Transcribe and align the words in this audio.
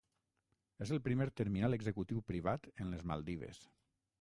És 0.85 0.93
el 0.95 1.01
primer 1.07 1.27
terminal 1.41 1.77
executiu 1.77 2.25
privat 2.33 2.69
en 2.73 2.91
les 2.95 3.05
Maldives. 3.13 3.63